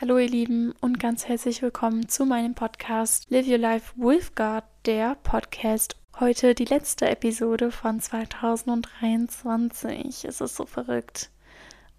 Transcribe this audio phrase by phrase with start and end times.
[0.00, 5.16] Hallo ihr Lieben und ganz herzlich willkommen zu meinem Podcast Live Your Life God, der
[5.16, 5.96] Podcast.
[6.20, 10.24] Heute die letzte Episode von 2023.
[10.24, 11.28] Es ist so verrückt.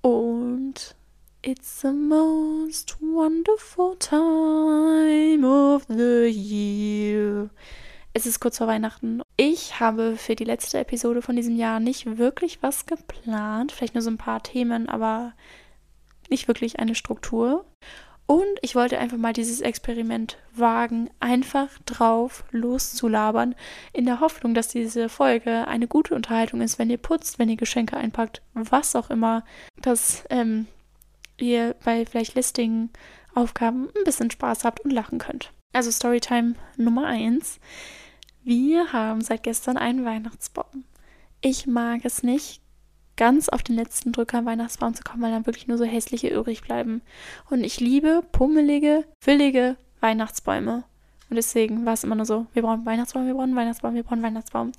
[0.02, 0.96] Und
[1.42, 7.50] it's the most wonderful time of the year.
[8.14, 9.22] Es ist kurz vor Weihnachten.
[9.36, 13.72] Ich habe für die letzte Episode von diesem Jahr nicht wirklich was geplant.
[13.72, 15.34] Vielleicht nur so ein paar Themen, aber
[16.30, 17.66] nicht wirklich eine Struktur.
[18.26, 23.56] Und ich wollte einfach mal dieses Experiment wagen, einfach drauf loszulabern,
[23.94, 27.56] in der Hoffnung, dass diese Folge eine gute Unterhaltung ist, wenn ihr putzt, wenn ihr
[27.56, 29.46] Geschenke einpackt, was auch immer,
[29.82, 30.68] dass ähm,
[31.40, 32.90] ihr bei vielleicht listigen
[33.36, 35.52] Aufgaben ein bisschen Spaß habt und lachen könnt.
[35.74, 37.60] Also Storytime Nummer 1.
[38.44, 40.86] Wir haben seit gestern einen Weihnachtsbaum.
[41.42, 42.62] Ich mag es nicht,
[43.18, 46.62] ganz auf den letzten Drücker Weihnachtsbaum zu kommen, weil dann wirklich nur so hässliche übrig
[46.62, 47.02] bleiben.
[47.50, 50.86] Und ich liebe pummelige, füllige Weihnachtsbäume.
[51.30, 54.24] Und deswegen war es immer nur so, wir brauchen Weihnachtsbaum, wir brauchen Weihnachtsbaum, wir brauchen
[54.24, 54.72] Weihnachtsbaum.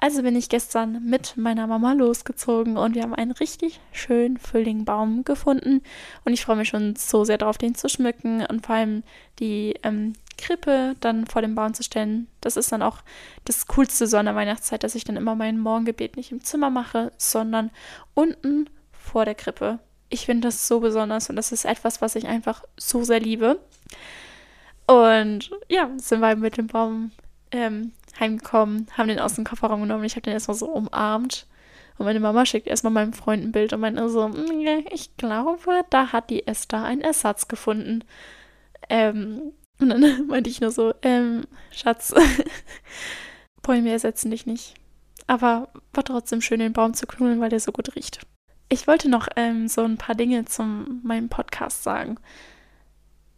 [0.00, 4.84] Also bin ich gestern mit meiner Mama losgezogen und wir haben einen richtig schönen fülligen
[4.84, 5.82] Baum gefunden.
[6.24, 9.02] Und ich freue mich schon so sehr darauf, den zu schmücken und vor allem
[9.40, 12.28] die ähm, Krippe dann vor dem Baum zu stellen.
[12.40, 12.98] Das ist dann auch
[13.44, 16.70] das coolste so an der Weihnachtszeit, dass ich dann immer mein Morgengebet nicht im Zimmer
[16.70, 17.72] mache, sondern
[18.14, 19.80] unten vor der Krippe.
[20.10, 23.58] Ich finde das so besonders und das ist etwas, was ich einfach so sehr liebe.
[24.86, 27.10] Und ja, sind wir mit dem Baum
[27.50, 30.04] ähm, heimgekommen, haben den aus dem Kofferraum genommen.
[30.04, 31.46] Ich habe den erstmal so umarmt.
[31.98, 35.84] Und meine Mama schickt erstmal meinem Freund ein Bild und meinte so, mm, ich glaube,
[35.90, 38.04] da hat die Esther einen Ersatz gefunden.
[38.88, 42.14] Ähm, und dann meinte ich nur so, ähm, Schatz,
[43.62, 44.74] Bäume ersetzen dich nicht.
[45.26, 48.20] Aber war trotzdem schön, den Baum zu knuddeln, weil der so gut riecht.
[48.70, 52.18] Ich wollte noch ähm, so ein paar Dinge zu meinem Podcast sagen.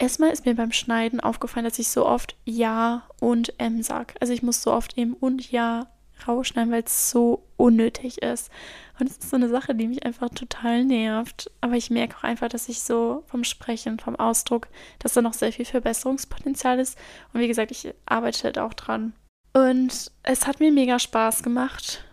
[0.00, 4.14] Erstmal ist mir beim Schneiden aufgefallen, dass ich so oft Ja und M sag.
[4.18, 5.88] Also ich muss so oft eben und Ja
[6.26, 8.50] rausschneiden, weil es so unnötig ist.
[8.98, 11.50] Und es ist so eine Sache, die mich einfach total nervt.
[11.60, 14.68] Aber ich merke auch einfach, dass ich so vom Sprechen, vom Ausdruck,
[15.00, 16.96] dass da noch sehr viel Verbesserungspotenzial ist.
[17.34, 19.12] Und wie gesagt, ich arbeite halt auch dran.
[19.52, 22.04] Und es hat mir mega Spaß gemacht,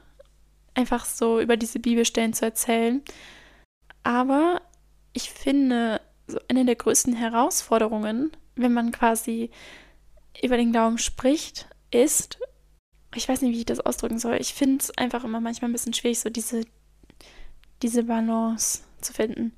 [0.74, 3.02] einfach so über diese Bibelstellen zu erzählen.
[4.04, 4.62] Aber
[5.14, 9.50] ich finde, so eine der größten Herausforderungen, wenn man quasi
[10.42, 12.40] über den Glauben spricht, ist,
[13.16, 14.36] ich weiß nicht, wie ich das ausdrücken soll.
[14.40, 16.64] Ich finde es einfach immer manchmal ein bisschen schwierig, so diese,
[17.82, 19.54] diese Balance zu finden.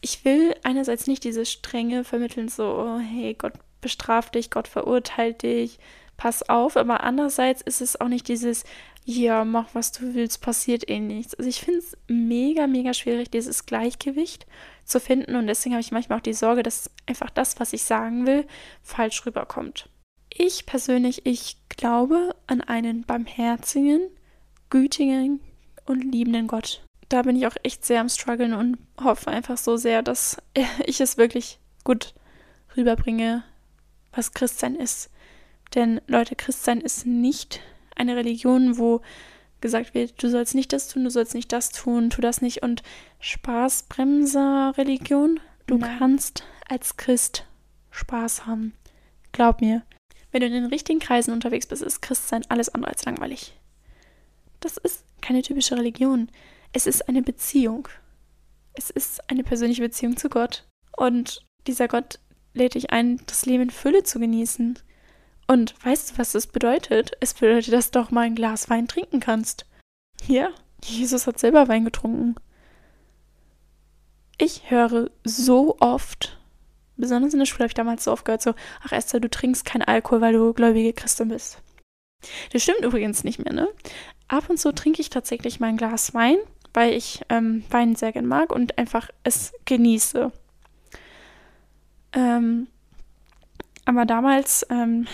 [0.00, 5.42] Ich will einerseits nicht diese Strenge vermitteln, so, oh, hey, Gott bestraft dich, Gott verurteilt
[5.42, 5.78] dich,
[6.16, 8.64] pass auf, aber andererseits ist es auch nicht dieses,
[9.04, 11.34] ja, mach was du willst, passiert eh nichts.
[11.34, 14.46] Also ich finde es mega, mega schwierig, dieses Gleichgewicht
[14.84, 17.82] zu finden und deswegen habe ich manchmal auch die Sorge, dass einfach das, was ich
[17.82, 18.46] sagen will,
[18.82, 19.88] falsch rüberkommt.
[20.32, 24.00] Ich persönlich, ich glaube an einen barmherzigen,
[24.68, 25.40] gütigen
[25.86, 26.84] und liebenden Gott.
[27.08, 30.36] Da bin ich auch echt sehr am struggeln und hoffe einfach so sehr, dass
[30.86, 32.14] ich es wirklich gut
[32.76, 33.42] rüberbringe,
[34.12, 35.10] was Christsein ist.
[35.74, 37.60] Denn Leute, Christsein ist nicht
[37.96, 39.02] eine Religion, wo
[39.60, 42.62] gesagt wird, du sollst nicht das tun, du sollst nicht das tun, tu das nicht
[42.62, 42.84] und
[43.20, 45.40] Spaßbremser-Religion.
[45.66, 45.96] Du Nein.
[45.98, 47.46] kannst als Christ
[47.90, 48.74] Spaß haben.
[49.32, 49.82] Glaub mir,
[50.32, 53.56] wenn du in den richtigen Kreisen unterwegs bist, ist Christsein alles andere als langweilig.
[54.60, 56.28] Das ist keine typische Religion.
[56.72, 57.88] Es ist eine Beziehung.
[58.74, 60.66] Es ist eine persönliche Beziehung zu Gott.
[60.96, 62.20] Und dieser Gott
[62.54, 64.78] lädt dich ein, das Leben in Fülle zu genießen.
[65.50, 67.16] Und weißt du, was das bedeutet?
[67.18, 69.66] Es bedeutet, dass du doch mal ein Glas Wein trinken kannst.
[70.28, 70.50] Ja,
[70.84, 72.36] Jesus hat selber Wein getrunken.
[74.38, 76.38] Ich höre so oft
[77.00, 79.64] besonders in der Schule habe ich damals so oft gehört, so, ach Esther, du trinkst
[79.64, 81.58] keinen Alkohol, weil du gläubige Christin bist.
[82.52, 83.68] Das stimmt übrigens nicht mehr, ne?
[84.28, 86.36] Ab und zu trinke ich tatsächlich mal ein Glas Wein,
[86.74, 90.30] weil ich ähm, Wein sehr gern mag und einfach es genieße.
[92.12, 92.68] Ähm,
[93.84, 95.08] aber damals, ähm,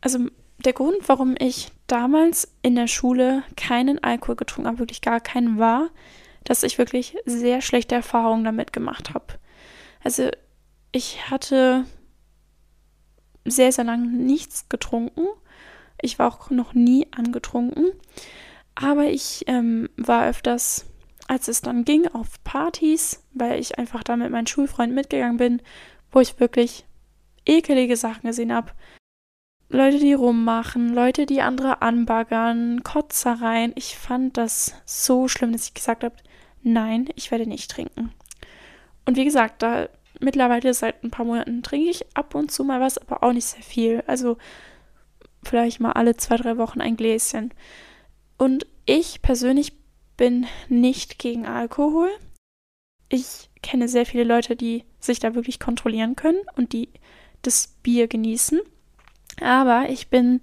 [0.00, 0.18] also
[0.58, 5.58] der Grund, warum ich damals in der Schule keinen Alkohol getrunken habe, wirklich gar keinen
[5.58, 5.90] war,
[6.44, 9.26] dass ich wirklich sehr schlechte Erfahrungen damit gemacht habe.
[10.02, 10.30] Also
[10.92, 11.84] ich hatte
[13.44, 15.26] sehr, sehr lange nichts getrunken.
[16.00, 17.90] Ich war auch noch nie angetrunken.
[18.74, 20.86] Aber ich ähm, war öfters,
[21.28, 25.62] als es dann ging, auf Partys, weil ich einfach da mit meinen Schulfreunden mitgegangen bin,
[26.12, 26.84] wo ich wirklich
[27.46, 28.72] ekelige Sachen gesehen habe.
[29.68, 33.72] Leute, die rummachen, Leute, die andere anbaggern, Kotzereien.
[33.74, 36.14] Ich fand das so schlimm, dass ich gesagt habe,
[36.62, 38.12] nein, ich werde nicht trinken.
[39.06, 39.88] Und wie gesagt, da
[40.20, 43.46] mittlerweile seit ein paar Monaten trinke ich ab und zu mal was, aber auch nicht
[43.46, 44.04] sehr viel.
[44.06, 44.38] Also
[45.42, 47.52] vielleicht mal alle zwei, drei Wochen ein Gläschen.
[48.38, 49.72] Und ich persönlich
[50.16, 52.10] bin nicht gegen Alkohol.
[53.08, 56.88] Ich kenne sehr viele Leute, die sich da wirklich kontrollieren können und die
[57.42, 58.60] das Bier genießen.
[59.40, 60.40] Aber ich bin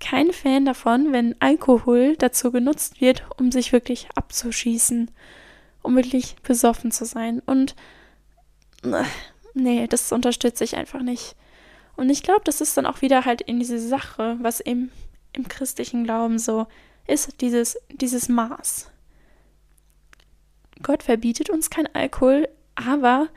[0.00, 5.10] kein Fan davon, wenn Alkohol dazu genutzt wird, um sich wirklich abzuschießen,
[5.82, 7.40] um wirklich besoffen zu sein.
[7.46, 7.74] Und
[9.54, 11.34] nee, das unterstütze ich einfach nicht.
[11.96, 14.90] Und ich glaube, das ist dann auch wieder halt in diese Sache, was eben
[15.32, 16.66] im christlichen Glauben so
[17.06, 18.90] ist, dieses, dieses Maß.
[20.82, 23.28] Gott verbietet uns kein Alkohol, aber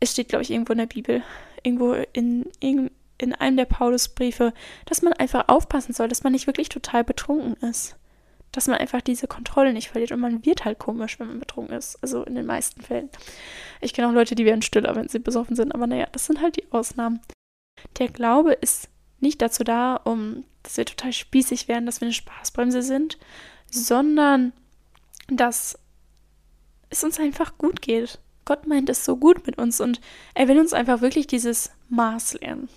[0.00, 1.22] es steht, glaube ich, irgendwo in der Bibel,
[1.62, 4.52] irgendwo in, in, in einem der Paulusbriefe,
[4.86, 7.96] dass man einfach aufpassen soll, dass man nicht wirklich total betrunken ist.
[8.52, 11.76] Dass man einfach diese Kontrolle nicht verliert und man wird halt komisch, wenn man betrunken
[11.76, 11.96] ist.
[12.02, 13.10] Also in den meisten Fällen.
[13.80, 16.40] Ich kenne auch Leute, die werden stiller, wenn sie besoffen sind, aber naja, das sind
[16.40, 17.20] halt die Ausnahmen.
[17.98, 18.88] Der Glaube ist
[19.20, 23.18] nicht dazu da, um, dass wir total spießig werden, dass wir eine Spaßbremse sind,
[23.70, 24.52] sondern
[25.28, 25.78] dass
[26.90, 28.18] es uns einfach gut geht.
[28.44, 30.00] Gott meint es so gut mit uns und
[30.34, 32.68] er will uns einfach wirklich dieses Maß lernen.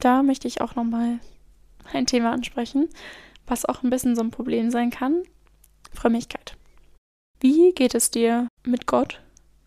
[0.00, 1.20] Da möchte ich auch nochmal
[1.92, 2.88] ein Thema ansprechen,
[3.46, 5.22] was auch ein bisschen so ein Problem sein kann.
[5.92, 6.56] Frömmigkeit.
[7.40, 9.22] Wie geht es dir mit Gott,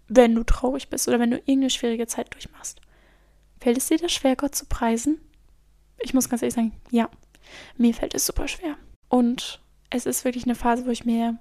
[0.07, 2.81] wenn du traurig bist oder wenn du irgendeine schwierige Zeit durchmachst?
[3.59, 5.19] Fällt es dir da schwer, Gott zu preisen?
[5.99, 7.09] Ich muss ganz ehrlich sagen, ja,
[7.77, 8.77] mir fällt es super schwer.
[9.09, 11.37] Und es ist wirklich eine Phase, wo ich mehr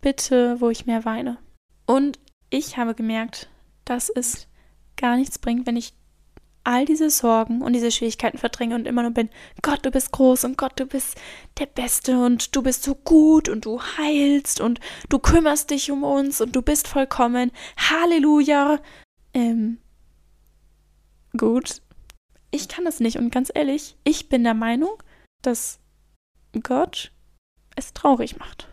[0.00, 1.38] bitte, wo ich mehr weine.
[1.86, 2.18] Und
[2.50, 3.48] ich habe gemerkt,
[3.84, 4.48] dass es
[4.96, 5.94] gar nichts bringt, wenn ich
[6.64, 9.30] all diese Sorgen und diese Schwierigkeiten verdränge und immer nur bin,
[9.62, 11.16] Gott, du bist groß und Gott, du bist
[11.58, 16.04] der Beste und du bist so gut und du heilst und du kümmerst dich um
[16.04, 17.50] uns und du bist vollkommen.
[17.76, 18.80] Halleluja.
[19.34, 19.78] Ähm,
[21.36, 21.82] gut.
[22.50, 25.02] Ich kann das nicht und ganz ehrlich, ich bin der Meinung,
[25.40, 25.80] dass
[26.62, 27.12] Gott
[27.76, 28.68] es traurig macht,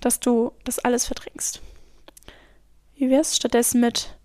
[0.00, 1.60] dass du das alles verdrängst.
[2.94, 4.18] Wie wär's stattdessen mit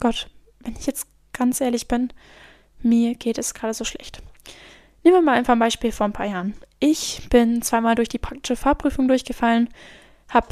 [0.00, 0.28] Gott,
[0.60, 1.06] wenn ich jetzt
[1.38, 2.12] ganz ehrlich bin,
[2.82, 4.22] mir geht es gerade so schlecht.
[5.02, 6.54] Nehmen wir mal einfach ein Beispiel vor ein paar Jahren.
[6.80, 9.68] Ich bin zweimal durch die praktische Fahrprüfung durchgefallen,
[10.28, 10.48] habe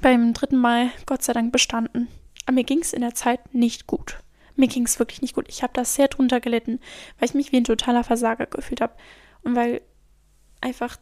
[0.00, 2.08] beim dritten Mal Gott sei Dank bestanden.
[2.44, 4.18] Aber mir ging es in der Zeit nicht gut.
[4.56, 5.46] Mir ging es wirklich nicht gut.
[5.48, 6.80] Ich habe da sehr drunter gelitten,
[7.18, 8.94] weil ich mich wie ein totaler Versager gefühlt habe.
[9.42, 9.82] Und weil
[10.60, 10.96] einfach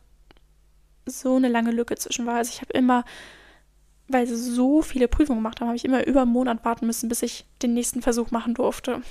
[1.06, 2.36] so eine lange Lücke zwischen war.
[2.36, 3.04] Also ich habe immer
[4.08, 7.08] weil sie so viele Prüfungen gemacht haben, habe ich immer über einen Monat warten müssen,
[7.08, 9.02] bis ich den nächsten Versuch machen durfte.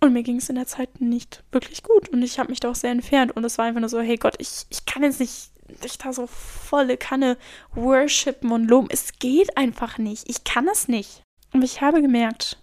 [0.00, 2.10] Und mir ging es in der Zeit nicht wirklich gut.
[2.10, 3.34] Und ich habe mich da auch sehr entfernt.
[3.34, 5.50] Und es war einfach nur so, hey Gott, ich, ich kann jetzt nicht
[5.82, 7.36] dich da so volle Kanne
[7.74, 8.88] worshipen und loben.
[8.90, 10.28] Es geht einfach nicht.
[10.28, 11.22] Ich kann es nicht.
[11.52, 12.58] Und ich habe gemerkt,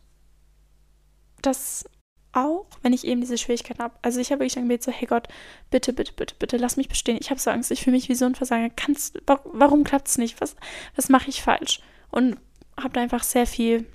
[1.41, 1.85] dass
[2.33, 3.95] auch, wenn ich eben diese Schwierigkeiten habe.
[4.01, 5.27] Also ich habe wirklich dann gebetet, so, hey Gott,
[5.69, 7.17] bitte, bitte, bitte, bitte, lass mich bestehen.
[7.19, 8.69] Ich habe so Angst, ich fühle mich wie so ein Versager.
[8.75, 10.41] Kannst, warum, klappt es nicht?
[10.41, 10.55] Was,
[10.95, 11.79] was mache ich falsch?
[12.11, 12.37] Und
[12.77, 13.85] habe da einfach sehr viel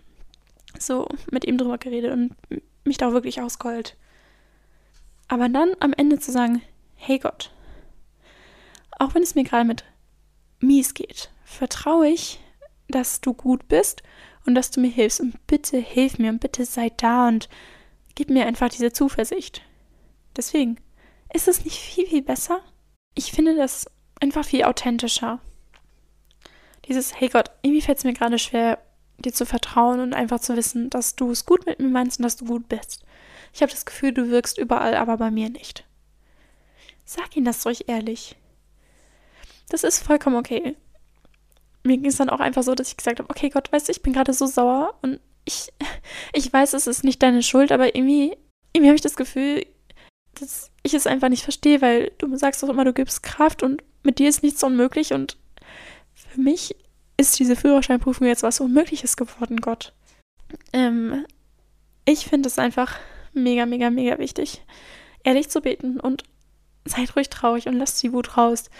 [0.78, 2.34] so mit ihm drüber geredet und
[2.84, 3.96] mich da auch wirklich ausgeheult.
[5.26, 6.62] Aber dann am Ende zu sagen,
[6.94, 7.50] hey Gott,
[8.98, 9.84] auch wenn es mir gerade mit
[10.60, 12.40] mies geht, vertraue ich,
[12.88, 14.02] dass du gut bist
[14.46, 15.20] und dass du mir hilfst.
[15.20, 17.48] Und bitte hilf mir und bitte sei da und
[18.18, 19.62] Gib mir einfach diese Zuversicht.
[20.36, 20.80] Deswegen,
[21.32, 22.58] ist es nicht viel, viel besser?
[23.14, 23.86] Ich finde das
[24.20, 25.38] einfach viel authentischer.
[26.88, 28.82] Dieses, hey Gott, irgendwie fällt es mir gerade schwer,
[29.18, 32.24] dir zu vertrauen und einfach zu wissen, dass du es gut mit mir meinst und
[32.24, 33.04] dass du gut bist.
[33.54, 35.84] Ich habe das Gefühl, du wirkst überall, aber bei mir nicht.
[37.04, 38.34] Sag ihm das ruhig ehrlich.
[39.68, 40.74] Das ist vollkommen okay.
[41.84, 43.92] Mir ging es dann auch einfach so, dass ich gesagt habe, okay Gott, weißt du,
[43.92, 45.72] ich bin gerade so sauer und ich,
[46.32, 48.36] ich weiß, es ist nicht deine Schuld, aber irgendwie,
[48.72, 49.66] irgendwie habe ich das Gefühl,
[50.34, 53.82] dass ich es einfach nicht verstehe, weil du sagst doch immer, du gibst Kraft und
[54.04, 55.36] mit dir ist nichts unmöglich und
[56.14, 56.76] für mich
[57.16, 59.92] ist diese Führerscheinprüfung jetzt was Unmögliches geworden, Gott.
[60.72, 61.26] Ähm,
[62.04, 62.94] ich finde es einfach
[63.32, 64.62] mega, mega, mega wichtig,
[65.24, 66.22] ehrlich zu beten und
[66.84, 68.70] seid ruhig traurig und lasst die Wut raus.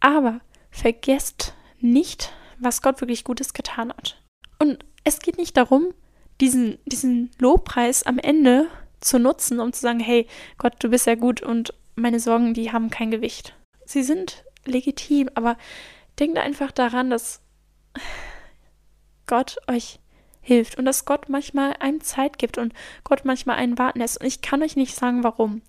[0.00, 4.22] Aber vergesst nicht, was Gott wirklich Gutes getan hat.
[4.60, 5.92] Und es geht nicht darum,
[6.40, 8.68] diesen, diesen Lobpreis am Ende
[9.00, 10.26] zu nutzen, um zu sagen, hey
[10.56, 13.54] Gott, du bist ja gut und meine Sorgen, die haben kein Gewicht.
[13.84, 15.56] Sie sind legitim, aber
[16.18, 17.40] denkt einfach daran, dass
[19.26, 20.00] Gott euch
[20.40, 22.72] hilft und dass Gott manchmal einem Zeit gibt und
[23.04, 24.20] Gott manchmal einen warten lässt.
[24.20, 25.62] Und ich kann euch nicht sagen, warum.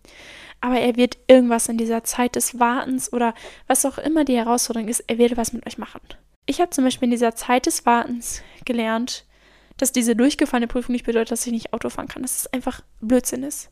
[0.62, 3.34] Aber er wird irgendwas in dieser Zeit des Wartens oder
[3.68, 6.02] was auch immer die Herausforderung ist, er wird was mit euch machen.
[6.46, 9.26] Ich habe zum Beispiel in dieser Zeit des Wartens gelernt,
[9.80, 12.22] dass diese durchgefallene Prüfung nicht bedeutet, dass ich nicht Auto fahren kann.
[12.22, 13.72] Dass es einfach Blödsinn ist.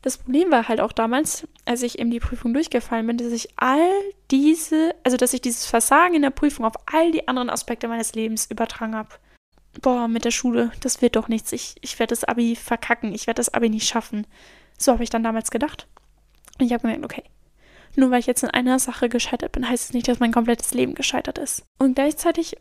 [0.00, 3.48] Das Problem war halt auch damals, als ich eben die Prüfung durchgefallen bin, dass ich
[3.56, 3.90] all
[4.30, 8.14] diese, also dass ich dieses Versagen in der Prüfung auf all die anderen Aspekte meines
[8.14, 9.08] Lebens übertragen habe.
[9.80, 11.52] Boah, mit der Schule, das wird doch nichts.
[11.52, 13.12] Ich, ich werde das Abi verkacken.
[13.12, 14.26] Ich werde das Abi nicht schaffen.
[14.78, 15.88] So habe ich dann damals gedacht.
[16.58, 17.24] Und ich habe gemerkt, okay,
[17.96, 20.74] nur weil ich jetzt in einer Sache gescheitert bin, heißt es nicht, dass mein komplettes
[20.74, 21.64] Leben gescheitert ist.
[21.78, 22.56] Und gleichzeitig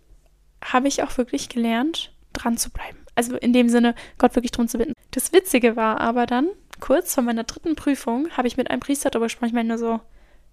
[0.63, 2.97] habe ich auch wirklich gelernt, dran zu bleiben.
[3.15, 4.93] Also in dem Sinne, Gott wirklich drum zu bitten.
[5.11, 6.49] Das Witzige war aber dann,
[6.79, 9.47] kurz vor meiner dritten Prüfung, habe ich mit einem Priester darüber gesprochen.
[9.47, 9.99] Ich meine nur so,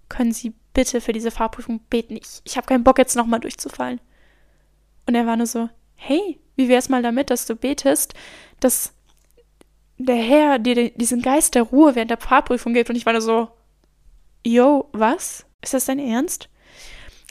[0.08, 2.16] können Sie bitte für diese Fahrprüfung beten?
[2.16, 4.00] Ich, ich habe keinen Bock, jetzt nochmal durchzufallen.
[5.06, 8.14] Und er war nur so, hey, wie wäre es mal damit, dass du betest,
[8.60, 8.92] dass
[9.98, 12.90] der Herr dir diesen Geist der Ruhe während der Fahrprüfung gibt?
[12.90, 13.48] Und ich war nur so,
[14.44, 15.46] yo, was?
[15.62, 16.48] Ist das dein Ernst?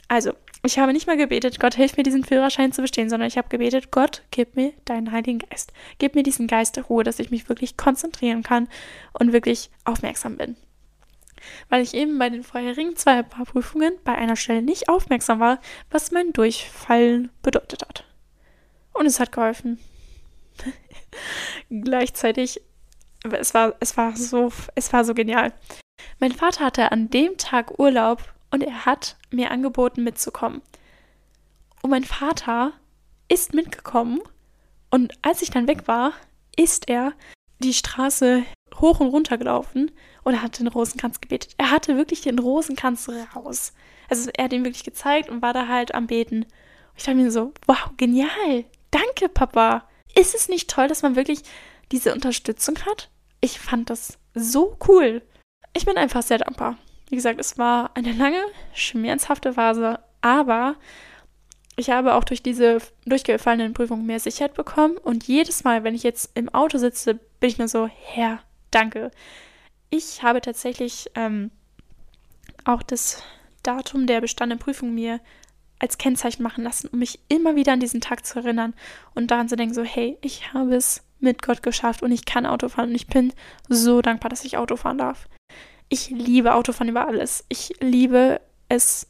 [0.08, 3.38] Also, ich habe nicht mal gebetet, Gott hilf mir, diesen Führerschein zu bestehen, sondern ich
[3.38, 5.72] habe gebetet, Gott, gib mir deinen Heiligen Geist.
[5.98, 8.68] Gib mir diesen Geist der Ruhe, dass ich mich wirklich konzentrieren kann
[9.12, 10.56] und wirklich aufmerksam bin.
[11.70, 16.10] Weil ich eben bei den vorherigen zwei Prüfungen bei einer Stelle nicht aufmerksam war, was
[16.10, 18.04] mein Durchfallen bedeutet hat.
[18.92, 19.78] Und es hat geholfen.
[21.70, 22.60] Gleichzeitig,
[23.22, 25.54] es war, es war so, es war so genial.
[26.18, 30.62] Mein Vater hatte an dem Tag Urlaub und er hat mir angeboten, mitzukommen.
[31.82, 32.72] Und mein Vater
[33.28, 34.20] ist mitgekommen
[34.90, 36.12] und als ich dann weg war,
[36.56, 37.12] ist er
[37.60, 38.44] die Straße
[38.80, 39.90] hoch und runter gelaufen
[40.24, 41.54] und er hat den Rosenkranz gebetet.
[41.58, 43.72] Er hatte wirklich den Rosenkranz raus.
[44.08, 46.42] Also er hat ihn wirklich gezeigt und war da halt am Beten.
[46.42, 46.48] Und
[46.96, 48.64] ich dachte mir so, wow, genial.
[48.90, 49.88] Danke, Papa.
[50.14, 51.42] Ist es nicht toll, dass man wirklich
[51.92, 53.10] diese Unterstützung hat?
[53.40, 55.22] Ich fand das so cool.
[55.72, 56.76] Ich bin einfach sehr dankbar.
[57.10, 58.40] Wie gesagt, es war eine lange,
[58.72, 60.76] schmerzhafte Phase, aber
[61.74, 64.96] ich habe auch durch diese durchgefallenen Prüfungen mehr Sicherheit bekommen.
[64.96, 68.38] Und jedes Mal, wenn ich jetzt im Auto sitze, bin ich nur so, Herr,
[68.70, 69.10] danke.
[69.88, 71.50] Ich habe tatsächlich ähm,
[72.64, 73.24] auch das
[73.64, 75.20] Datum der bestandenen Prüfung mir
[75.80, 78.74] als Kennzeichen machen lassen, um mich immer wieder an diesen Tag zu erinnern
[79.14, 82.46] und daran zu denken, so, hey, ich habe es mit Gott geschafft und ich kann
[82.46, 83.32] Auto fahren und ich bin
[83.68, 85.26] so dankbar, dass ich Auto fahren darf
[85.90, 87.44] ich liebe Autofahren über alles.
[87.48, 89.08] Ich liebe es,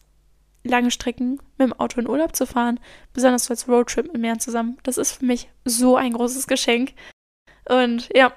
[0.64, 2.80] lange Strecken mit dem Auto in Urlaub zu fahren,
[3.12, 4.78] besonders so als Roadtrip mit mir zusammen.
[4.82, 6.94] Das ist für mich so ein großes Geschenk.
[7.68, 8.32] Und ja,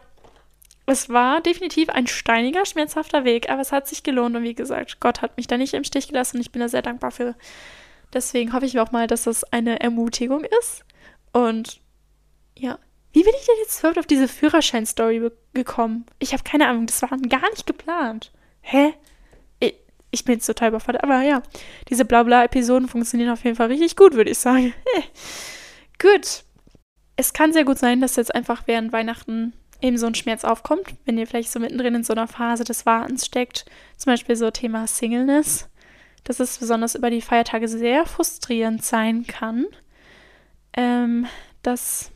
[0.85, 4.99] es war definitiv ein steiniger, schmerzhafter Weg, aber es hat sich gelohnt und wie gesagt,
[4.99, 7.35] Gott hat mich da nicht im Stich gelassen und ich bin da sehr dankbar für.
[8.13, 10.85] Deswegen hoffe ich auch mal, dass das eine Ermutigung ist.
[11.31, 11.81] Und
[12.57, 12.77] ja,
[13.13, 16.05] wie bin ich denn jetzt überhaupt auf diese Führerschein-Story gekommen?
[16.17, 18.31] Ich habe keine Ahnung, das war gar nicht geplant.
[18.61, 18.93] Hä?
[19.59, 19.75] Ich,
[20.09, 21.03] ich bin jetzt total überfordert.
[21.03, 21.43] Aber ja,
[21.89, 24.73] diese Blabla-Episoden funktionieren auf jeden Fall richtig gut, würde ich sagen.
[26.01, 26.43] gut.
[27.15, 30.95] Es kann sehr gut sein, dass jetzt einfach während Weihnachten eben so ein Schmerz aufkommt,
[31.05, 33.65] wenn ihr vielleicht so mittendrin in so einer Phase des Wartens steckt.
[33.97, 35.69] Zum Beispiel so Thema Singleness.
[36.23, 39.67] Dass es besonders über die Feiertage sehr frustrierend sein kann.
[40.75, 41.27] Ähm,
[41.61, 42.12] dass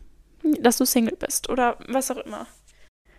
[0.53, 2.47] dass du Single bist oder was auch immer.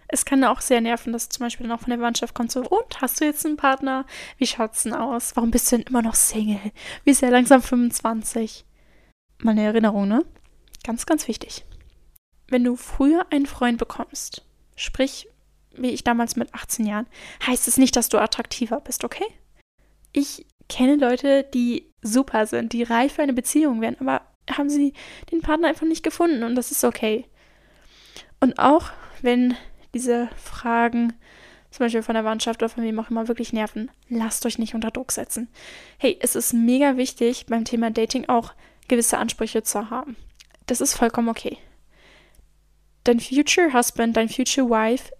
[0.08, 2.61] Es kann auch sehr nerven, dass zum Beispiel dann auch von der Verwandtschaft kommt so,
[2.61, 4.06] und, hast du jetzt einen Partner?
[4.38, 5.37] Wie schaut's denn aus?
[5.37, 6.73] Warum bist du denn immer noch Single?
[7.04, 8.64] Wie ist ja langsam 25?
[9.42, 10.25] Mal eine Erinnerung, ne?
[10.82, 11.66] Ganz, ganz wichtig.
[12.49, 15.28] Wenn du früher einen Freund bekommst, sprich,
[15.73, 17.06] wie ich damals mit 18 Jahren,
[17.47, 19.26] heißt es nicht, dass du attraktiver bist, okay?
[20.12, 24.23] Ich kenne Leute, die super sind, die reif für eine Beziehung werden, aber
[24.57, 24.93] haben sie
[25.31, 27.26] den Partner einfach nicht gefunden und das ist okay.
[28.40, 28.90] Und auch
[29.23, 29.57] wenn
[29.95, 31.12] diese Fragen
[31.71, 34.75] zum Beispiel von der Wandschaft oder von wem auch immer wirklich nerven, lasst euch nicht
[34.75, 35.49] unter Druck setzen.
[35.99, 38.55] Hey, es ist mega wichtig beim Thema Dating auch
[38.88, 40.17] gewisse Ansprüche zu haben.
[40.67, 41.59] Das ist vollkommen okay.
[43.05, 45.12] Dein Future Husband, dein Future Wife,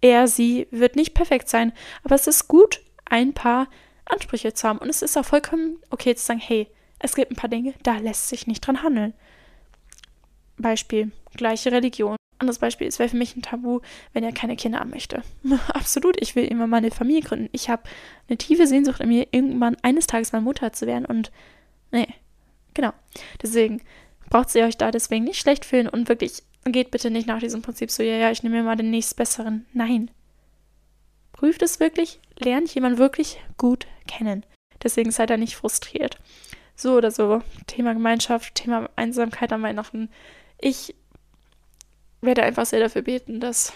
[0.00, 1.72] er, sie wird nicht perfekt sein,
[2.04, 3.68] aber es ist gut, ein paar
[4.04, 4.78] Ansprüche zu haben.
[4.78, 7.98] Und es ist auch vollkommen okay zu sagen, hey, es gibt ein paar Dinge, da
[7.98, 9.14] lässt sich nicht dran handeln.
[10.56, 12.16] Beispiel, gleiche Religion.
[12.38, 13.80] Anderes Beispiel, es wäre für mich ein Tabu,
[14.12, 15.22] wenn er keine Kinder haben möchte.
[15.68, 17.48] Absolut, ich will immer meine Familie gründen.
[17.52, 17.84] Ich habe
[18.28, 21.32] eine tiefe Sehnsucht in mir, irgendwann eines Tages mal Mutter zu werden und
[21.92, 22.06] nee,
[22.74, 22.92] genau.
[23.40, 23.80] Deswegen
[24.28, 27.62] braucht ihr euch da deswegen nicht schlecht fühlen und wirklich geht bitte nicht nach diesem
[27.62, 29.64] Prinzip so, ja, ja, ich nehme mir mal den nächstbesseren.
[29.72, 30.10] Nein.
[31.32, 34.44] Prüft es wirklich, lernt jemand wirklich gut kennen.
[34.82, 36.18] Deswegen seid ihr nicht frustriert
[36.76, 37.42] so oder so.
[37.66, 40.10] Thema Gemeinschaft, Thema Einsamkeit am Weihnachten.
[40.60, 40.94] Ich
[42.20, 43.72] werde einfach sehr dafür beten, dass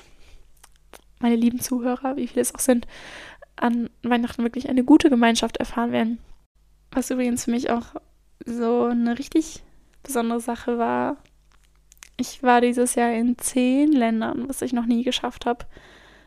[1.18, 2.86] meine lieben Zuhörer, wie viele es auch sind,
[3.56, 6.18] an Weihnachten wirklich eine gute Gemeinschaft erfahren werden.
[6.92, 7.94] Was übrigens für mich auch
[8.44, 9.62] so eine richtig
[10.02, 11.16] besondere Sache war.
[12.16, 15.66] Ich war dieses Jahr in zehn Ländern, was ich noch nie geschafft habe.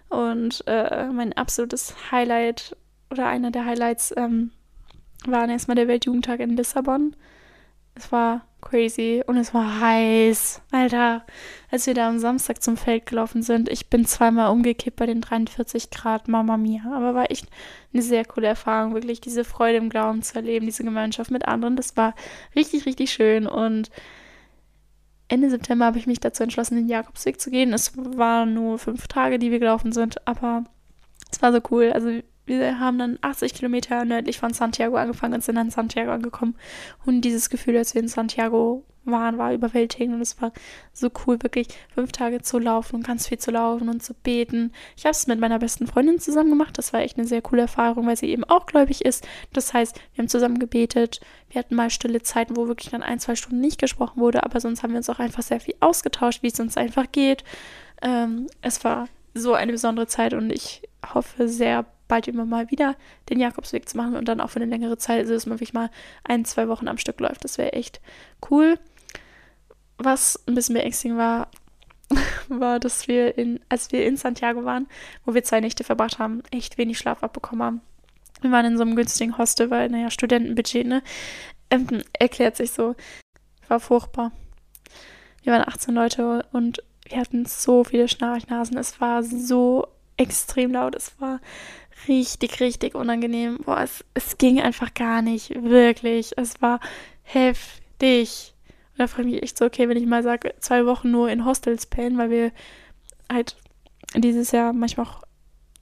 [0.09, 2.77] Und äh, mein absolutes Highlight
[3.09, 4.51] oder einer der Highlights ähm,
[5.27, 7.15] waren erstmal der Weltjugendtag in Lissabon.
[7.95, 10.61] Es war crazy und es war heiß.
[10.71, 11.25] Alter,
[11.69, 15.21] als wir da am Samstag zum Feld gelaufen sind, ich bin zweimal umgekippt bei den
[15.21, 16.81] 43 Grad, Mama mia.
[16.93, 17.47] Aber war echt
[17.93, 21.75] eine sehr coole Erfahrung, wirklich diese Freude im Glauben zu erleben, diese Gemeinschaft mit anderen.
[21.75, 22.15] Das war
[22.55, 23.91] richtig, richtig schön und
[25.27, 27.73] Ende September habe ich mich dazu entschlossen, den Jakobsweg zu gehen.
[27.73, 30.63] Es waren nur fünf Tage, die wir gelaufen sind, aber
[31.31, 31.91] es war so cool.
[31.91, 36.11] Also wir haben dann 80 Kilometer nördlich von Santiago angefangen und sind dann in Santiago
[36.11, 36.55] angekommen.
[37.05, 40.51] Und dieses Gefühl, als wir in Santiago waren, war überwältigend und es war
[40.93, 44.71] so cool, wirklich fünf Tage zu laufen und ganz viel zu laufen und zu beten.
[44.95, 46.77] Ich habe es mit meiner besten Freundin zusammen gemacht.
[46.77, 49.27] Das war echt eine sehr coole Erfahrung, weil sie eben auch gläubig ist.
[49.51, 51.19] Das heißt, wir haben zusammen gebetet.
[51.49, 54.59] Wir hatten mal stille Zeiten, wo wirklich dann ein, zwei Stunden nicht gesprochen wurde, aber
[54.59, 57.43] sonst haben wir uns auch einfach sehr viel ausgetauscht, wie es uns einfach geht.
[58.01, 60.83] Ähm, es war so eine besondere Zeit und ich
[61.13, 62.95] hoffe sehr bald immer mal wieder
[63.31, 65.73] den Jakobsweg zu machen und dann auch für eine längere Zeit, also dass man wirklich
[65.73, 65.89] mal
[66.23, 67.43] ein, zwei Wochen am Stück läuft.
[67.43, 68.01] Das wäre echt
[68.51, 68.77] cool.
[69.97, 71.47] Was ein bisschen beängstigend war,
[72.49, 74.85] war, dass wir in, als wir in Santiago waren,
[75.25, 77.81] wo wir zwei Nächte verbracht haben, echt wenig Schlaf abbekommen haben.
[78.41, 81.01] Wir waren in so einem günstigen Hostel, weil, naja, Studentenbudget, ne?
[81.71, 82.95] Ähm, erklärt sich so.
[83.69, 84.33] War furchtbar.
[85.41, 88.77] Wir waren 18 Leute und wir hatten so viele Schnarchnasen.
[88.77, 90.95] Es war so extrem laut.
[90.95, 91.39] Es war
[92.07, 93.57] richtig, richtig unangenehm.
[93.57, 95.63] Boah, es, es ging einfach gar nicht.
[95.63, 96.31] Wirklich.
[96.37, 96.79] Es war
[97.23, 98.53] heftig.
[98.91, 101.29] Und da frage ich mich echt so, okay, wenn ich mal sage, zwei Wochen nur
[101.29, 102.51] in Hostels pennen, weil wir
[103.31, 103.57] halt
[104.15, 105.23] dieses Jahr manchmal auch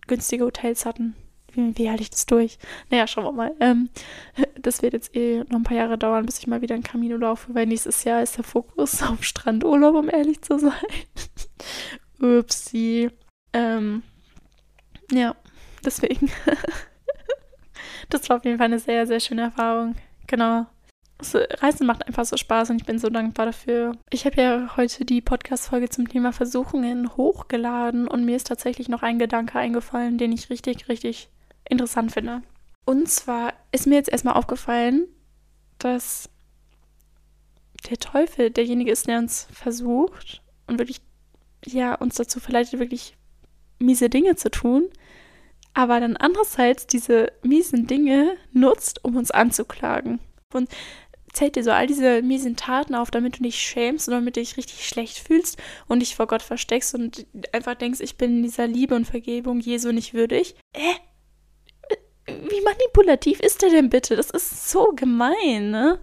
[0.07, 1.15] günstige Hotels hatten.
[1.53, 2.57] Wie, wie halte ich das durch?
[2.89, 3.55] Naja, schauen wir mal.
[3.59, 3.89] Ähm,
[4.61, 7.17] das wird jetzt eh noch ein paar Jahre dauern, bis ich mal wieder in Camino
[7.17, 10.71] laufe, weil nächstes Jahr ist der Fokus auf Strandurlaub, um ehrlich zu sein.
[12.19, 13.09] Upsi.
[13.53, 14.03] Ähm,
[15.11, 15.35] ja,
[15.85, 16.29] deswegen.
[18.09, 19.95] das war auf jeden Fall eine sehr, sehr schöne Erfahrung.
[20.27, 20.65] Genau.
[21.17, 23.95] Das Reisen macht einfach so Spaß und ich bin so dankbar dafür.
[24.09, 29.03] Ich habe ja heute die Podcast-Folge zum Thema Versuchungen hochgeladen und mir ist tatsächlich noch
[29.03, 31.29] ein Gedanke eingefallen, den ich richtig, richtig
[31.69, 32.41] interessant finde.
[32.85, 35.07] Und zwar ist mir jetzt erstmal aufgefallen,
[35.77, 36.29] dass
[37.89, 41.01] der Teufel derjenige ist, der uns versucht und wirklich,
[41.65, 43.15] ja, uns dazu verleitet, wirklich
[43.79, 44.89] miese Dinge zu tun,
[45.73, 50.19] aber dann andererseits diese miesen Dinge nutzt, um uns anzuklagen.
[50.53, 50.69] Und
[51.33, 54.41] zählt dir so all diese miesen Taten auf, damit du dich schämst und damit du
[54.41, 55.57] dich richtig schlecht fühlst
[55.87, 59.59] und dich vor Gott versteckst und einfach denkst, ich bin in dieser Liebe und Vergebung
[59.59, 60.55] Jesu nicht würdig.
[60.73, 60.95] Äh?
[62.27, 64.15] Wie manipulativ ist der denn bitte?
[64.15, 65.99] Das ist so gemein, ne?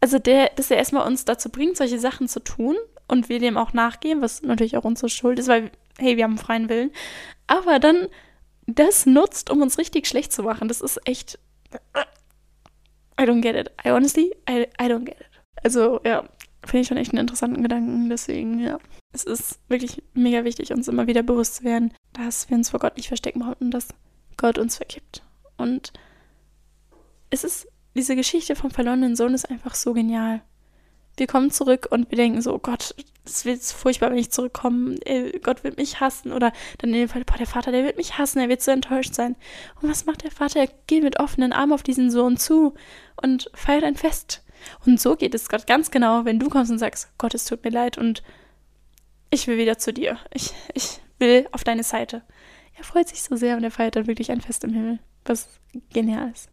[0.00, 2.76] Also der, dass er erstmal uns dazu bringt, solche Sachen zu tun
[3.08, 6.36] und wir dem auch nachgehen, was natürlich auch unsere Schuld ist, weil, hey, wir haben
[6.36, 6.92] freien Willen.
[7.46, 8.08] Aber dann
[8.66, 10.68] das nutzt, um uns richtig schlecht zu machen.
[10.68, 11.38] Das ist echt.
[13.20, 13.70] I don't get it.
[13.84, 15.26] I honestly, I, I don't get it.
[15.62, 16.28] Also, ja,
[16.64, 18.08] finde ich schon echt einen interessanten Gedanken.
[18.08, 18.78] Deswegen, ja.
[19.12, 22.80] Es ist wirklich mega wichtig, uns immer wieder bewusst zu werden, dass wir uns vor
[22.80, 23.88] Gott nicht verstecken und dass
[24.36, 25.22] Gott uns vergibt.
[25.56, 25.92] Und
[27.30, 30.42] es ist, diese Geschichte vom verlorenen Sohn ist einfach so genial
[31.16, 34.98] wir kommen zurück und wir denken so, oh Gott, es wird furchtbar, wenn ich zurückkomme.
[35.42, 36.32] Gott wird mich hassen.
[36.32, 38.70] Oder dann in dem Fall, boah, der Vater, der wird mich hassen, er wird so
[38.70, 39.36] enttäuscht sein.
[39.80, 40.60] Und was macht der Vater?
[40.60, 42.74] Er geht mit offenen Armen auf diesen Sohn zu
[43.22, 44.42] und feiert ein Fest.
[44.86, 47.64] Und so geht es Gott ganz genau, wenn du kommst und sagst, Gott, es tut
[47.64, 48.22] mir leid und
[49.30, 50.18] ich will wieder zu dir.
[50.32, 52.22] Ich, ich will auf deine Seite.
[52.76, 55.48] Er freut sich so sehr und er feiert dann wirklich ein Fest im Himmel, was
[55.92, 56.50] genial ist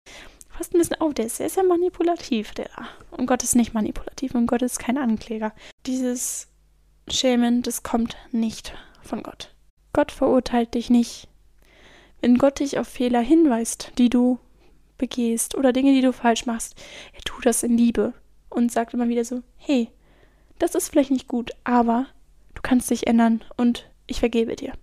[0.62, 1.16] fast ein bisschen auf.
[1.16, 2.88] Der ist sehr, sehr manipulativ, der da.
[3.18, 5.54] Und Gott ist nicht manipulativ und Gott ist kein Ankläger.
[5.88, 6.50] Dieses
[7.08, 9.56] Schämen, das kommt nicht von Gott.
[9.92, 11.28] Gott verurteilt dich nicht.
[12.22, 14.38] Wenn Gott dich auf Fehler hinweist, die du
[15.00, 16.80] begehst oder Dinge, die du falsch machst,
[17.14, 18.14] er tut das in Liebe
[18.50, 19.90] und sagt immer wieder so, hey,
[20.60, 22.06] das ist vielleicht nicht gut, aber
[22.54, 24.74] du kannst dich ändern und ich vergebe dir.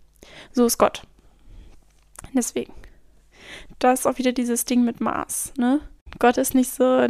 [0.50, 1.02] So ist Gott.
[2.32, 2.72] Deswegen
[3.78, 5.80] da ist auch wieder dieses Ding mit Maß, ne?
[6.18, 7.06] Gott ist nicht so,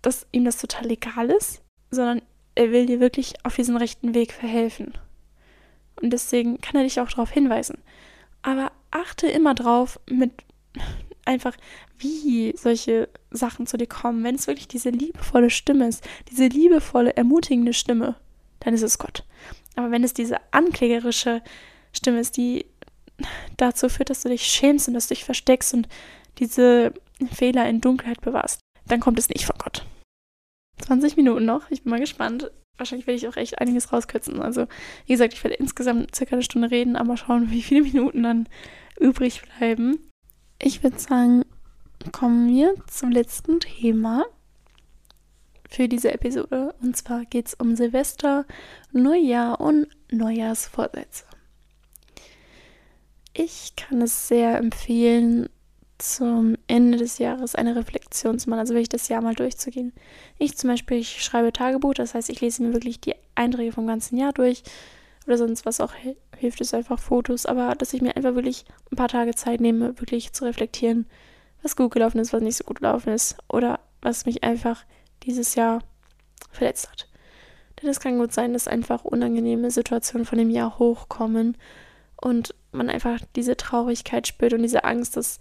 [0.00, 2.22] dass ihm das total egal ist, sondern
[2.54, 4.92] er will dir wirklich auf diesen rechten Weg verhelfen.
[6.00, 7.78] Und deswegen kann er dich auch darauf hinweisen.
[8.42, 10.32] Aber achte immer drauf, mit
[11.24, 11.56] einfach,
[11.98, 14.24] wie solche Sachen zu dir kommen.
[14.24, 18.16] Wenn es wirklich diese liebevolle Stimme ist, diese liebevolle, ermutigende Stimme,
[18.60, 19.24] dann ist es Gott.
[19.76, 21.42] Aber wenn es diese anklägerische
[21.92, 22.66] Stimme ist, die
[23.56, 25.88] dazu führt, dass du dich schämst und dass du dich versteckst und
[26.38, 26.92] diese
[27.32, 29.84] Fehler in Dunkelheit bewahrst, dann kommt es nicht von Gott.
[30.80, 32.50] 20 Minuten noch, ich bin mal gespannt.
[32.78, 34.40] Wahrscheinlich werde ich auch echt einiges rauskürzen.
[34.40, 34.66] Also,
[35.06, 38.48] wie gesagt, ich werde insgesamt circa eine Stunde reden, aber schauen, wie viele Minuten dann
[38.98, 39.98] übrig bleiben.
[40.58, 41.44] Ich würde sagen,
[42.10, 44.24] kommen wir zum letzten Thema
[45.68, 46.74] für diese Episode.
[46.82, 48.46] Und zwar geht es um Silvester,
[48.92, 51.24] Neujahr und Neujahrsvorsätze.
[53.34, 55.48] Ich kann es sehr empfehlen,
[56.02, 59.92] zum Ende des Jahres eine Reflexion zu machen, also wirklich das Jahr mal durchzugehen.
[60.38, 63.86] Ich zum Beispiel, ich schreibe Tagebuch, das heißt, ich lese mir wirklich die Einträge vom
[63.86, 64.64] ganzen Jahr durch
[65.26, 65.92] oder sonst was auch
[66.36, 69.98] hilft, ist einfach Fotos, aber dass ich mir einfach wirklich ein paar Tage Zeit nehme,
[70.00, 71.06] wirklich zu reflektieren,
[71.62, 74.84] was gut gelaufen ist, was nicht so gut gelaufen ist oder was mich einfach
[75.22, 75.78] dieses Jahr
[76.50, 77.08] verletzt hat.
[77.80, 81.56] Denn es kann gut sein, dass einfach unangenehme Situationen von dem Jahr hochkommen
[82.22, 85.38] und man einfach diese Traurigkeit spürt und diese Angst, dass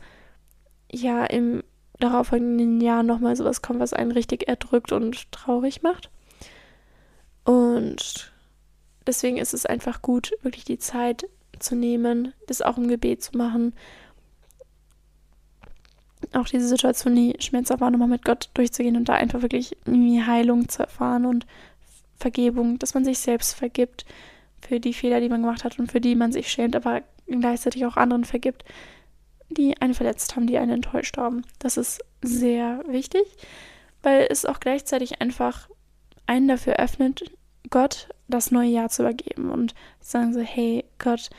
[0.91, 1.63] ja im
[1.99, 6.09] darauffolgenden Jahr nochmal sowas kommt, was einen richtig erdrückt und traurig macht.
[7.45, 8.33] Und
[9.05, 11.27] deswegen ist es einfach gut, wirklich die Zeit
[11.59, 13.73] zu nehmen, das auch im Gebet zu machen.
[16.33, 20.67] Auch diese Situation, die schmerzhaft war, nochmal mit Gott durchzugehen und da einfach wirklich Heilung
[20.67, 21.45] zu erfahren und
[22.17, 24.05] Vergebung, dass man sich selbst vergibt
[24.61, 27.85] für die Fehler, die man gemacht hat und für die man sich schämt, aber gleichzeitig
[27.85, 28.63] auch anderen vergibt,
[29.49, 31.43] die einen verletzt haben, die einen enttäuscht haben.
[31.59, 33.23] Das ist sehr wichtig,
[34.03, 35.69] weil es auch gleichzeitig einfach
[36.25, 37.31] einen dafür öffnet,
[37.69, 41.29] Gott das neue Jahr zu übergeben und sagen so, hey Gott,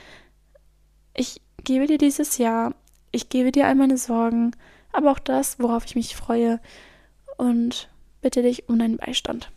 [1.15, 2.75] ich gebe dir dieses Jahr,
[3.11, 4.53] ich gebe dir all meine Sorgen,
[4.93, 6.61] aber auch das, worauf ich mich freue
[7.39, 7.89] und
[8.21, 9.51] bitte dich um deinen Beistand.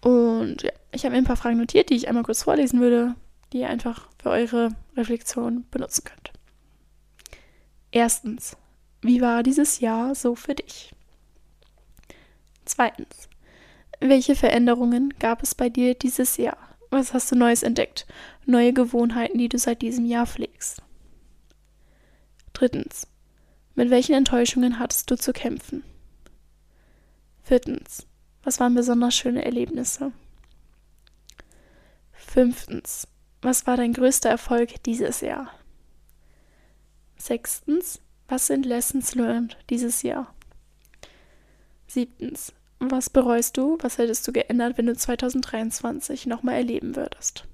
[0.00, 3.14] Und ja, ich habe mir ein paar Fragen notiert, die ich einmal kurz vorlesen würde,
[3.52, 6.32] die ihr einfach für eure Reflexion benutzen könnt.
[7.92, 8.56] Erstens,
[9.02, 10.94] wie war dieses Jahr so für dich?
[12.64, 13.28] Zweitens,
[14.00, 16.58] welche Veränderungen gab es bei dir dieses Jahr?
[16.90, 18.06] Was hast du Neues entdeckt?
[18.46, 20.82] Neue Gewohnheiten, die du seit diesem Jahr pflegst?
[22.52, 23.06] Drittens,
[23.74, 25.84] mit welchen Enttäuschungen hattest du zu kämpfen?
[27.42, 28.06] Viertens,
[28.42, 30.12] was waren besonders schöne Erlebnisse?
[32.12, 33.08] Fünftens,
[33.42, 35.50] was war dein größter Erfolg dieses Jahr?
[37.16, 40.34] Sechstens, was sind Lessons learned dieses Jahr?
[41.86, 43.76] Siebtens, was bereust du?
[43.80, 47.44] Was hättest du geändert, wenn du 2023 nochmal erleben würdest?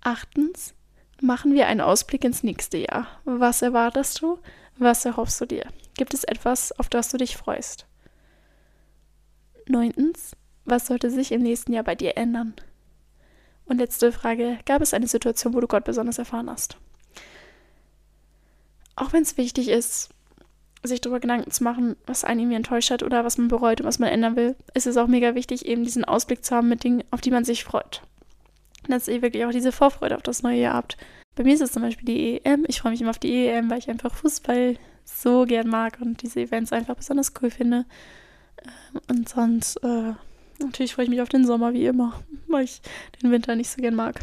[0.00, 0.74] Achtens,
[1.20, 3.06] machen wir einen Ausblick ins nächste Jahr.
[3.24, 4.38] Was erwartest du?
[4.76, 5.66] Was erhoffst du dir?
[5.96, 7.86] Gibt es etwas, auf das du dich freust?
[9.68, 10.32] Neuntens,
[10.64, 12.54] was sollte sich im nächsten Jahr bei dir ändern?
[13.66, 16.78] Und letzte Frage, gab es eine Situation, wo du Gott besonders erfahren hast?
[18.98, 20.10] auch wenn es wichtig ist,
[20.82, 23.86] sich darüber Gedanken zu machen, was einen irgendwie enttäuscht hat oder was man bereut und
[23.86, 26.84] was man ändern will, ist es auch mega wichtig, eben diesen Ausblick zu haben mit
[26.84, 28.02] Dingen, auf die man sich freut.
[28.86, 30.96] dass ihr wirklich auch diese Vorfreude auf das neue Jahr habt.
[31.34, 32.64] Bei mir ist es zum Beispiel die EM.
[32.68, 36.22] Ich freue mich immer auf die EM, weil ich einfach Fußball so gern mag und
[36.22, 37.84] diese Events einfach besonders cool finde.
[38.64, 40.12] Ähm, und sonst, äh,
[40.58, 42.80] natürlich freue ich mich auf den Sommer wie immer, weil ich
[43.22, 44.20] den Winter nicht so gern mag.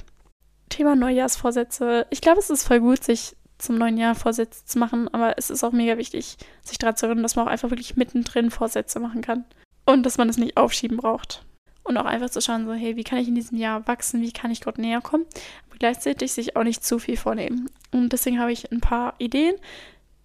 [0.69, 2.07] Thema Neujahrsvorsätze.
[2.09, 5.49] Ich glaube, es ist voll gut, sich zum neuen Jahr Vorsätze zu machen, aber es
[5.49, 8.99] ist auch mega wichtig, sich daran zu erinnern, dass man auch einfach wirklich mittendrin Vorsätze
[8.99, 9.45] machen kann
[9.85, 11.43] und dass man es nicht aufschieben braucht.
[11.83, 14.31] Und auch einfach zu schauen, so, hey, wie kann ich in diesem Jahr wachsen, wie
[14.31, 15.25] kann ich Gott näher kommen,
[15.67, 17.69] aber gleichzeitig sich auch nicht zu viel vornehmen.
[17.91, 19.55] Und deswegen habe ich ein paar Ideen,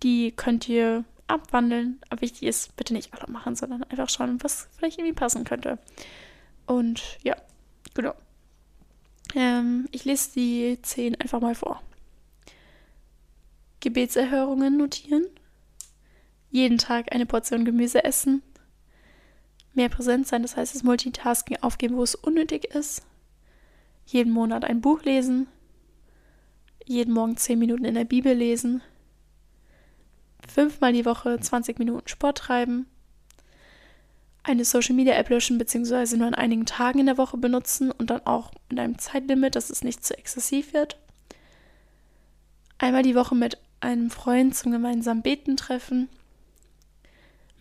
[0.02, 2.00] die könnt ihr abwandeln.
[2.08, 5.78] Aber wichtig ist, bitte nicht alle machen, sondern einfach schauen, was vielleicht irgendwie passen könnte.
[6.66, 7.36] Und ja,
[7.94, 8.14] genau.
[9.34, 11.82] Ähm, ich lese die zehn einfach mal vor.
[13.80, 15.26] Gebetserhörungen notieren,
[16.50, 18.42] jeden Tag eine Portion Gemüse essen,
[19.72, 23.02] mehr präsent sein, das heißt das Multitasking aufgeben, wo es unnötig ist,
[24.04, 25.48] jeden Monat ein Buch lesen,
[26.84, 28.82] jeden Morgen 10 Minuten in der Bibel lesen,
[30.50, 32.86] fünfmal die Woche 20 Minuten Sport treiben,
[34.42, 36.16] eine Social Media App löschen bzw.
[36.16, 39.70] nur an einigen Tagen in der Woche benutzen und dann auch mit einem Zeitlimit, dass
[39.70, 40.98] es nicht zu exzessiv wird.
[42.78, 46.08] Einmal die Woche mit einem Freund zum gemeinsamen Beten treffen,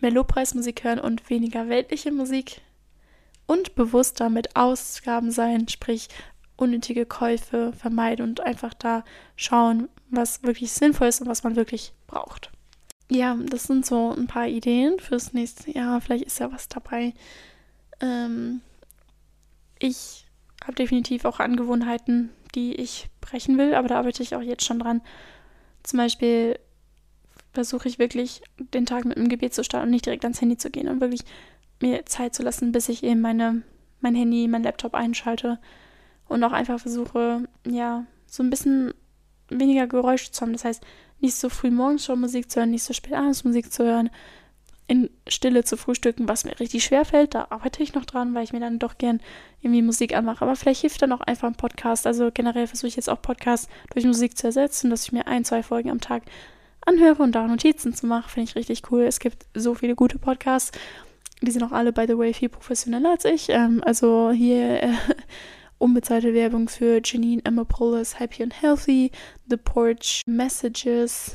[0.00, 2.62] mehr Lobpreismusik hören und weniger weltliche Musik
[3.46, 6.08] und bewusster mit Ausgaben sein, sprich
[6.56, 9.04] unnötige Käufe vermeiden und einfach da
[9.36, 12.50] schauen, was wirklich sinnvoll ist und was man wirklich braucht.
[13.10, 16.00] Ja, das sind so ein paar Ideen fürs nächste Jahr.
[16.00, 17.12] Vielleicht ist ja was dabei.
[18.00, 18.60] Ähm,
[19.80, 20.26] ich
[20.62, 24.78] habe definitiv auch Angewohnheiten, die ich brechen will, aber da arbeite ich auch jetzt schon
[24.78, 25.02] dran.
[25.82, 26.56] Zum Beispiel
[27.52, 30.56] versuche ich wirklich, den Tag mit einem Gebet zu starten und nicht direkt ans Handy
[30.56, 31.22] zu gehen und wirklich
[31.80, 33.62] mir Zeit zu lassen, bis ich eben meine,
[34.00, 35.58] mein Handy, mein Laptop einschalte
[36.28, 38.94] und auch einfach versuche, ja, so ein bisschen
[39.48, 40.52] weniger Geräusche zu haben.
[40.52, 40.84] Das heißt,
[41.20, 44.10] nicht so früh morgens schon Musik zu hören, nicht so spät abends Musik zu hören,
[44.90, 47.34] in Stille zu frühstücken, was mir richtig schwer fällt.
[47.34, 49.20] Da arbeite ich noch dran, weil ich mir dann doch gern
[49.60, 50.42] irgendwie Musik anmache.
[50.42, 52.08] Aber vielleicht hilft dann auch einfach ein Podcast.
[52.08, 55.44] Also generell versuche ich jetzt auch Podcasts durch Musik zu ersetzen, dass ich mir ein,
[55.44, 56.24] zwei Folgen am Tag
[56.84, 58.30] anhöre und da Notizen zu machen.
[58.30, 59.02] Finde ich richtig cool.
[59.02, 60.72] Es gibt so viele gute Podcasts.
[61.40, 63.48] Die sind auch alle, by the way, viel professioneller als ich.
[63.48, 64.92] Ähm, also hier äh,
[65.80, 69.10] unbezahlte Werbung für Janine Amapolis, Happy and Healthy,
[69.48, 71.34] The Porch Messages.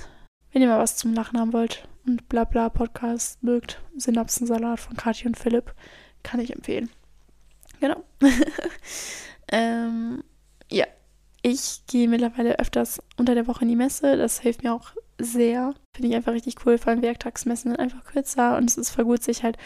[0.52, 5.28] Wenn ihr mal was zum Lachen haben wollt und Blabla Podcast mögt, Synapsensalat von Kathi
[5.28, 5.74] und Philipp,
[6.24, 6.90] kann ich empfehlen.
[7.80, 8.04] Genau.
[9.52, 10.24] ähm,
[10.72, 10.86] ja,
[11.42, 14.16] ich gehe mittlerweile öfters unter der Woche in die Messe.
[14.16, 15.74] Das hilft mir auch sehr.
[15.96, 16.78] Finde ich einfach richtig cool.
[16.78, 19.58] Vor allem Werktagsmessen sind einfach kürzer und es ist voll gut, sich halt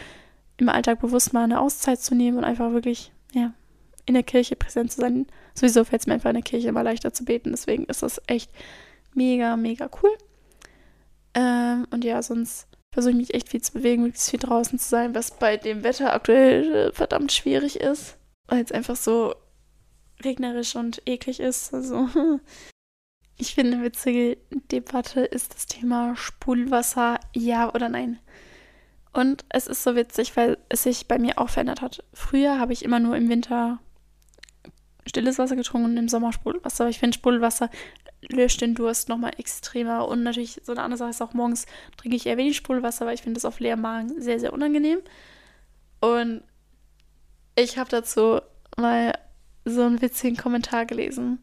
[0.56, 3.52] im Alltag bewusst mal eine Auszeit zu nehmen und einfach wirklich, ja,
[4.10, 5.26] in der Kirche präsent zu sein.
[5.54, 7.50] Sowieso fällt es mir einfach in der Kirche immer leichter zu beten.
[7.50, 8.50] Deswegen ist das echt
[9.14, 10.10] mega, mega cool.
[11.34, 14.88] Ähm, und ja, sonst versuche ich mich echt viel zu bewegen, möglichst viel draußen zu
[14.88, 18.16] sein, was bei dem Wetter aktuell äh, verdammt schwierig ist,
[18.48, 19.34] weil es einfach so
[20.24, 21.72] regnerisch und eklig ist.
[21.72, 22.08] Also
[23.38, 24.38] ich finde, eine witzige
[24.72, 28.18] Debatte ist das Thema Spulwasser, ja oder nein.
[29.12, 32.04] Und es ist so witzig, weil es sich bei mir auch verändert hat.
[32.12, 33.80] Früher habe ich immer nur im Winter
[35.10, 36.84] stilles Wasser getrunken und im Sommer Sprudelwasser.
[36.84, 37.68] Aber ich finde, Sprudelwasser
[38.28, 40.08] löscht den Durst nochmal extremer.
[40.08, 43.14] Und natürlich, so eine andere Sache ist auch morgens trinke ich eher wenig Sprudelwasser, weil
[43.14, 45.00] ich finde das auf leerem Magen sehr, sehr unangenehm.
[46.00, 46.42] Und
[47.56, 48.40] ich habe dazu
[48.76, 49.12] mal
[49.64, 51.40] so einen witzigen Kommentar gelesen.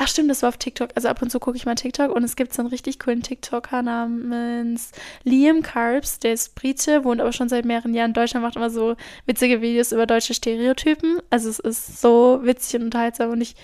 [0.00, 0.90] Ach stimmt, das war auf TikTok.
[0.94, 3.20] Also ab und zu gucke ich mal TikTok und es gibt so einen richtig coolen
[3.20, 4.92] TikToker namens
[5.24, 6.20] Liam Carbs.
[6.20, 8.94] Der ist Brite, wohnt aber schon seit mehreren Jahren in Deutschland, macht immer so
[9.26, 11.18] witzige Videos über deutsche Stereotypen.
[11.30, 13.56] Also es ist so witzig und unterhaltsam und ich,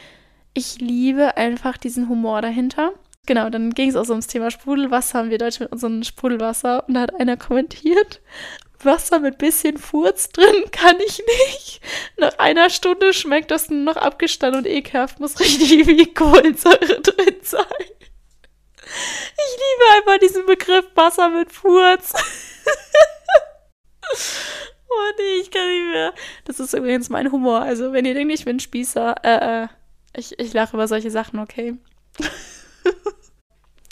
[0.54, 2.92] ich liebe einfach diesen Humor dahinter.
[3.26, 5.20] Genau, dann ging es auch so ums Thema Sprudelwasser.
[5.20, 8.20] Haben wir Deutsch mit unserem Sprudelwasser und da hat einer kommentiert,
[8.84, 11.80] Wasser mit bisschen Furz drin kann ich nicht.
[12.16, 15.20] Nach einer Stunde schmeckt das nur noch abgestanden und ekelhaft.
[15.20, 17.64] Muss richtig wie Kohlensäure drin sein.
[18.80, 22.12] Ich liebe einfach diesen Begriff Wasser mit Furz.
[24.88, 26.12] oh nee, ich kann nicht mehr.
[26.44, 27.60] Das ist übrigens mein Humor.
[27.60, 29.68] Also, wenn ihr denkt, ich bin Spießer, äh, äh,
[30.16, 31.74] ich, ich lache über solche Sachen, okay?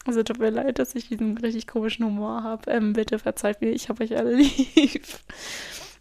[0.05, 2.71] Also tut mir leid, dass ich diesen richtig komischen Humor habe.
[2.71, 5.05] Ähm, bitte verzeiht mir, ich habe euch alle lieb.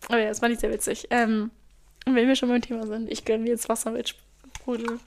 [0.07, 1.07] Aber ja, das war nicht sehr witzig.
[1.11, 1.51] Ähm,
[2.05, 4.15] wenn wir schon beim Thema sind, ich gönne mir jetzt Wasser mit
[4.57, 4.99] Sprudel.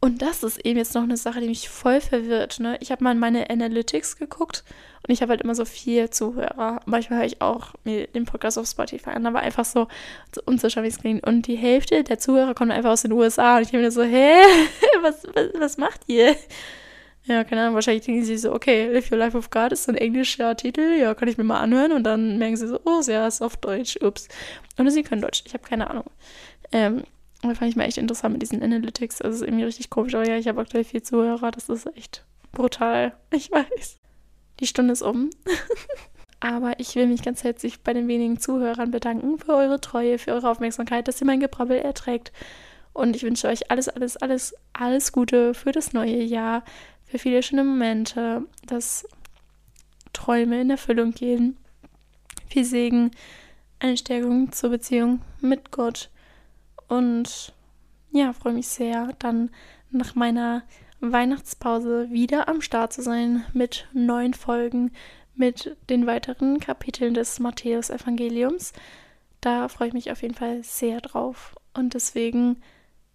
[0.00, 2.60] Und das ist eben jetzt noch eine Sache, die mich voll verwirrt.
[2.60, 2.76] Ne?
[2.80, 4.62] Ich habe mal in meine Analytics geguckt
[5.06, 6.80] und ich habe halt immer so vier Zuhörer.
[6.84, 9.88] Manchmal höre ich auch mir den Podcast auf Spotify an, aber einfach so,
[10.34, 11.26] so unzuschaulich klingt.
[11.26, 14.02] Und die Hälfte der Zuhörer kommen einfach aus den USA und ich habe mir so,
[14.02, 14.34] hä,
[15.00, 16.36] was, was, was macht ihr?
[17.26, 19.92] Ja, keine Ahnung, wahrscheinlich denken sie so, okay, Live Your Life with God ist so
[19.92, 23.00] ein englischer Titel, ja, kann ich mir mal anhören und dann merken sie so, oh,
[23.06, 24.28] ja, ist auf Deutsch, ups.
[24.76, 26.04] Und sie können Deutsch, ich habe keine Ahnung.
[26.70, 27.04] Ähm,
[27.42, 30.28] aber fand ich mal echt interessant mit diesen Analytics, also ist irgendwie richtig komisch, aber
[30.28, 33.96] ja, ich habe aktuell viel Zuhörer, das ist echt brutal, ich weiß.
[34.60, 35.30] Die Stunde ist um.
[36.40, 40.32] aber ich will mich ganz herzlich bei den wenigen Zuhörern bedanken für eure Treue, für
[40.32, 42.32] eure Aufmerksamkeit, dass ihr mein Gebrabbel erträgt.
[42.92, 46.62] Und ich wünsche euch alles, alles, alles, alles Gute für das neue Jahr
[47.06, 49.06] für viele schöne Momente, dass
[50.12, 51.56] Träume in Erfüllung gehen,
[52.48, 53.10] viel Segen,
[53.78, 56.10] eine Stärkung zur Beziehung mit Gott.
[56.88, 57.52] Und
[58.12, 59.50] ja, freue mich sehr, dann
[59.90, 60.62] nach meiner
[61.00, 64.92] Weihnachtspause wieder am Start zu sein mit neuen Folgen,
[65.34, 68.72] mit den weiteren Kapiteln des Matthäus-Evangeliums.
[69.40, 71.54] Da freue ich mich auf jeden Fall sehr drauf.
[71.74, 72.62] Und deswegen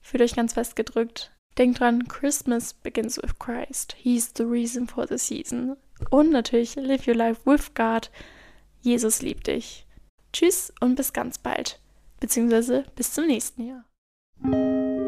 [0.02, 1.32] fühlt euch ganz fest gedrückt.
[1.59, 3.93] Denkt dran, Christmas begins with Christ.
[3.97, 5.75] He's the reason for the season.
[6.09, 8.09] Und natürlich, live your life with God.
[8.81, 9.85] Jesus liebt dich.
[10.31, 11.81] Tschüss und bis ganz bald.
[12.21, 14.98] Beziehungsweise bis zum nächsten Jahr.